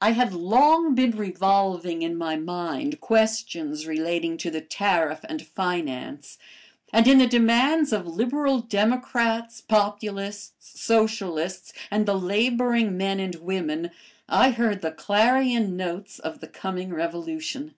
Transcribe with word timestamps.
I 0.00 0.10
had 0.10 0.34
long 0.34 0.96
been 0.96 1.12
revolving 1.12 2.02
in 2.02 2.16
my 2.16 2.34
mind 2.34 3.00
questions 3.00 3.86
relating 3.86 4.36
to 4.38 4.50
the 4.50 4.60
tariff 4.60 5.20
and 5.28 5.40
finance, 5.40 6.36
and 6.92 7.06
in 7.06 7.18
the 7.18 7.28
demands 7.28 7.92
of 7.92 8.04
liberal 8.08 8.58
democrats, 8.58 9.60
populists, 9.60 10.54
socialists, 10.80 11.72
and 11.92 12.06
the 12.06 12.18
laboring 12.18 12.96
men 12.96 13.20
and 13.20 13.36
women, 13.36 13.92
I 14.28 14.50
heard 14.50 14.82
the 14.82 14.90
clarion 14.90 15.76
notes 15.76 16.18
of 16.18 16.40
the 16.40 16.48
coming 16.48 16.92
revolution. 16.92 17.76